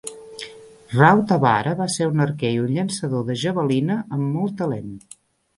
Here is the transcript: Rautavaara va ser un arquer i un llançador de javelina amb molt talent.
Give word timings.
Rautavaara 0.93 1.75
va 1.83 1.87
ser 1.97 2.09
un 2.13 2.25
arquer 2.25 2.53
i 2.55 2.59
un 2.63 2.73
llançador 2.79 3.29
de 3.31 3.39
javelina 3.45 3.99
amb 4.19 4.29
molt 4.39 4.61
talent. 4.65 4.91